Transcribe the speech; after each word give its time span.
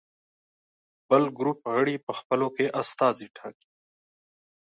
بل 1.09 1.23
ګروپ 1.37 1.59
غړي 1.75 1.95
په 2.05 2.11
خپلو 2.19 2.47
کې 2.55 2.65
استازي 2.81 3.27
ټاکي. 3.37 3.69